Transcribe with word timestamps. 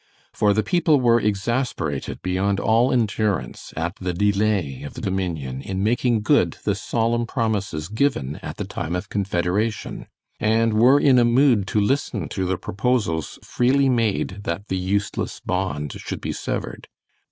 For 0.33 0.51
the 0.55 0.63
people 0.63 0.99
were 0.99 1.19
exasperated 1.19 2.23
beyond 2.23 2.59
all 2.59 2.91
endurance 2.91 3.71
at 3.77 3.97
the 3.97 4.13
delay 4.15 4.81
of 4.81 4.95
the 4.95 5.01
Dominion 5.01 5.61
in 5.61 5.83
making 5.83 6.21
good 6.23 6.57
the 6.63 6.73
solemn 6.73 7.27
promises 7.27 7.87
given 7.87 8.37
at 8.41 8.57
the 8.57 8.65
time 8.65 8.95
of 8.95 9.09
Confederation, 9.09 10.07
and 10.39 10.73
were 10.73 10.99
in 10.99 11.19
a 11.19 11.23
mood 11.23 11.67
to 11.67 11.79
listen 11.79 12.27
to 12.29 12.47
the 12.47 12.57
proposals 12.57 13.37
freely 13.43 13.89
made 13.89 14.39
that 14.43 14.69
the 14.69 14.77
useless 14.79 15.39
bond 15.39 15.91
should 15.93 16.19
be 16.19 16.31
severed. 16.33 16.87